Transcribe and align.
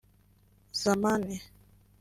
Zamani 0.81 1.37